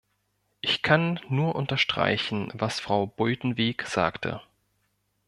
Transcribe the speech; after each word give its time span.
Ich 0.61 0.81
kann 0.81 1.19
nur 1.29 1.53
unterstreichen, 1.55 2.49
was 2.55 2.79
Frau 2.79 3.05
Buitenweg 3.05 3.83
sagte. 3.83 4.41